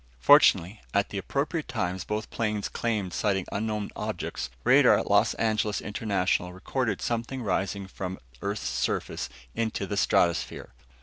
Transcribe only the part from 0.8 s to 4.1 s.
at the approximate times both pilots claimed sighting unknown